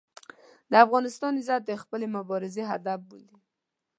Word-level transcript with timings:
د 0.71 0.73
افغانستان 0.85 1.33
عزت 1.41 1.61
د 1.65 1.71
خپلې 1.81 2.05
مبارزې 2.15 2.63
هدف 2.71 2.99
بولي. 3.09 3.37